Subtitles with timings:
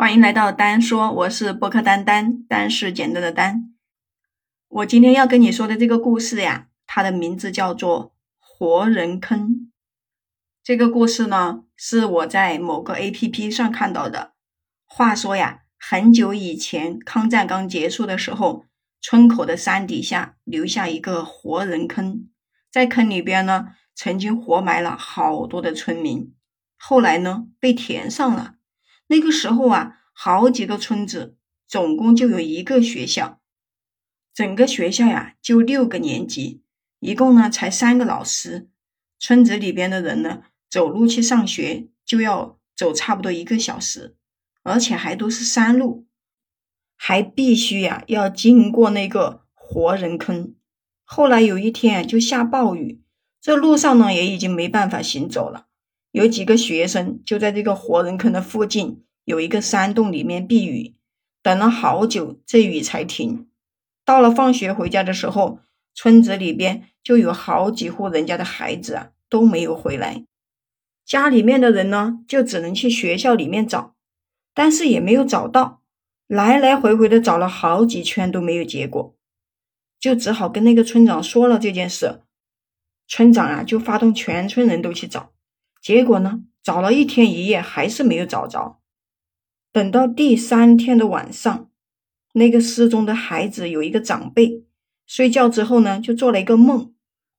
[0.00, 3.74] 欢迎来到丹说，我是播客丹丹，丹是简单的丹。
[4.68, 8.06] 我今天要跟你说的这个故事呀，它的名字叫做
[8.38, 9.40] 《活人坑》。
[10.64, 14.32] 这个故事呢，是我在某个 A P P 上看到的。
[14.86, 18.64] 话说呀，很久以前，抗战刚结束的时候，
[19.02, 22.26] 村口的山底下留下一个活人坑，
[22.72, 26.34] 在坑里边呢，曾经活埋了好多的村民，
[26.78, 28.54] 后来呢，被填上了。
[29.10, 31.36] 那个时候啊，好几个村子，
[31.66, 33.40] 总共就有一个学校，
[34.32, 36.62] 整个学校呀就六个年级，
[37.00, 38.70] 一共呢才三个老师。
[39.18, 44.14] 村子里边的人呢，走路去上学就要走差不多一个小时，
[44.62, 46.06] 而且还都是山路，
[46.96, 50.54] 还必须呀要经过那个活人坑。
[51.02, 53.02] 后来有一天就下暴雨，
[53.40, 55.66] 这路上呢也已经没办法行走了。
[56.12, 60.94] 有几个学生就在这个活人坑的附近有一个山洞里面避雨，
[61.42, 63.48] 等了好久，这雨才停。
[64.04, 65.60] 到了放学回家的时候，
[65.94, 70.24] 村子里边就有好几户人家的孩子啊都没有回来，
[71.04, 73.94] 家里面的人呢就只能去学校里面找，
[74.52, 75.82] 但是也没有找到，
[76.26, 79.14] 来来回回的找了好几圈都没有结果，
[80.00, 82.22] 就只好跟那个村长说了这件事。
[83.06, 85.32] 村长啊就发动全村人都去找。
[85.80, 86.42] 结果呢？
[86.62, 88.80] 找了一天一夜，还是没有找着。
[89.72, 91.70] 等到第三天的晚上，
[92.34, 94.64] 那个失踪的孩子有一个长辈，
[95.06, 96.92] 睡觉之后呢，就做了一个梦，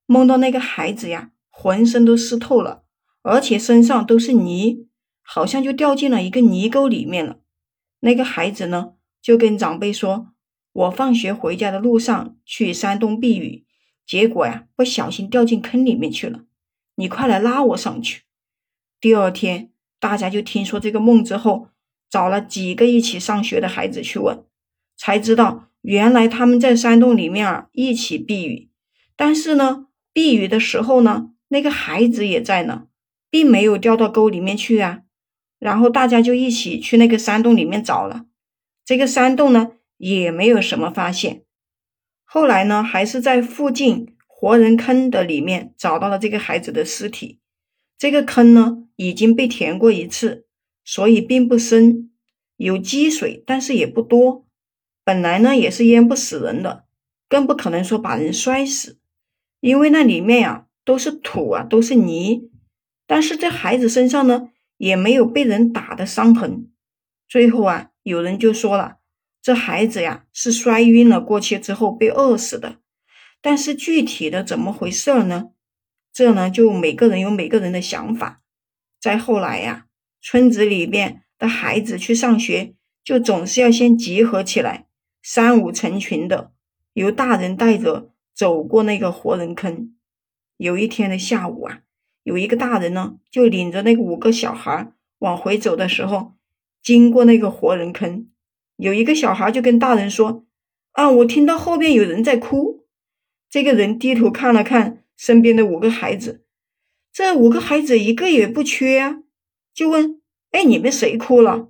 [0.08, 2.84] 梦到那个孩子呀，浑身都湿透了，
[3.22, 4.88] 而且身上都是泥，
[5.22, 7.38] 好像就掉进了一个泥沟里面了。
[8.00, 10.34] 那个孩子呢，就跟长辈说
[10.74, 13.68] ：“我放学回家的路上去山洞避雨，
[14.08, 16.46] 结果呀，不小心掉进坑里面去了，
[16.96, 18.24] 你快来拉我上去。”
[19.02, 21.70] 第二天，大家就听说这个梦之后，
[22.08, 24.46] 找了几个一起上学的孩子去问，
[24.96, 28.70] 才知道原来他们在山洞里面啊一起避雨，
[29.16, 32.84] 但是呢，避雨的时候呢，那个孩子也在呢，
[33.32, 35.00] 并没有掉到沟里面去啊。
[35.58, 38.26] 然后大家就一起去那个山洞里面找了，
[38.86, 41.42] 这个山洞呢也没有什么发现。
[42.24, 47.41] 后来呢，还是在附近活人坑的里面找到了这个孩子的尸体。
[48.02, 50.48] 这个坑呢已经被填过一次，
[50.84, 52.10] 所以并不深，
[52.58, 54.48] 有积水，但是也不多。
[55.04, 56.86] 本来呢也是淹不死人的，
[57.30, 58.98] 更不可能说把人摔死，
[59.60, 62.50] 因为那里面呀都是土啊，都是泥。
[63.06, 66.72] 但是这孩子身上呢也没有被人打的伤痕。
[67.28, 68.96] 最后啊，有人就说了，
[69.44, 72.78] 这孩子呀是摔晕了过去之后被饿死的。
[73.40, 75.50] 但是具体的怎么回事呢？
[76.14, 78.42] 这呢，就每个人有每个人的想法。
[79.00, 79.86] 再后来呀，
[80.22, 82.74] 村子里面的孩子去上学，
[83.04, 84.88] 就总是要先集合起来，
[85.24, 86.52] 三五成群的，
[86.94, 89.96] 由大人带着走过那个活人坑。
[90.58, 91.80] 有一天的下午啊，
[92.24, 96.34] 有一个大人呢，就领着那个五个小孩往回走的时候，
[96.84, 98.28] 经过那个活人坑，
[98.76, 100.46] 有一个小孩就跟大人说
[100.92, 102.86] ：“啊，我听到后边有人在哭。”
[103.50, 105.01] 这个人低头看了看。
[105.22, 106.44] 身边的五个孩子，
[107.14, 109.22] 这五个孩子一个也不缺啊，
[109.72, 111.70] 就问：“哎，你们谁哭了？”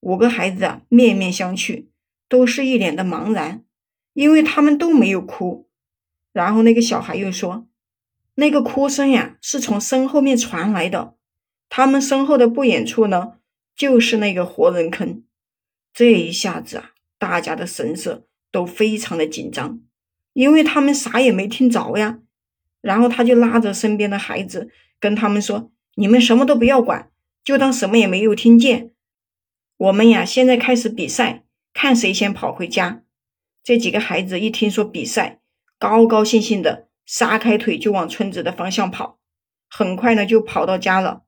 [0.00, 1.86] 五个孩子啊，面面相觑，
[2.28, 3.64] 都是一脸的茫然，
[4.12, 5.66] 因为他们都没有哭。
[6.34, 7.66] 然后那个小孩又说
[8.36, 11.16] ：“那个哭声呀，是从身后面传来的。
[11.70, 13.38] 他们身后的不远处呢，
[13.74, 15.24] 就是那个活人坑。”
[15.94, 19.80] 这一下子啊，大家的神色都非常的紧张，
[20.34, 22.20] 因为他们啥也没听着呀。
[22.84, 24.68] 然后他就拉着身边的孩子，
[25.00, 27.10] 跟他们说：“你们什么都不要管，
[27.42, 28.90] 就当什么也没有听见。
[29.78, 33.02] 我们呀，现在开始比赛，看谁先跑回家。”
[33.64, 35.40] 这几个孩子一听说比赛，
[35.78, 39.18] 高高兴兴的撒开腿就往村子的方向跑。
[39.70, 41.22] 很快呢，就跑到家了。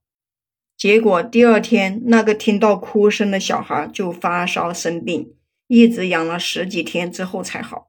[0.77, 5.33] 结果第二天，那个听到哭声的小孩就发烧生病，
[5.69, 7.89] 一直养了十几天之后才好。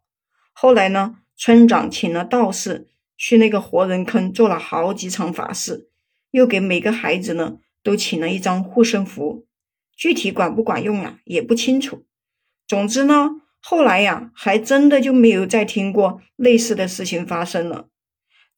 [0.53, 2.87] 后来呢，村长请了道士。
[3.17, 5.89] 去那个活人坑做了好几场法事，
[6.31, 9.45] 又给每个孩子呢都请了一张护身符，
[9.95, 12.05] 具体管不管用啊也不清楚。
[12.67, 13.29] 总之呢，
[13.59, 17.87] 后来呀还真的就没有再听过类似的事情发生了。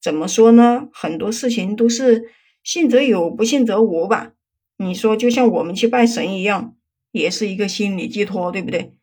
[0.00, 0.88] 怎么说呢？
[0.92, 2.30] 很多事情都是
[2.62, 4.32] 信则有，不信则无吧。
[4.76, 6.74] 你说就像我们去拜神一样，
[7.12, 8.94] 也是一个心理寄托，对不对？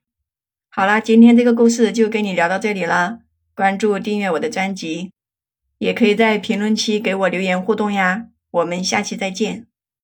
[0.70, 3.20] 好啦，今天这个故事就跟你聊到这里啦，
[3.56, 5.12] 关注订阅我的专辑。
[5.78, 9.68] 也可以在评论区给我留言互动呀，我们下期再见。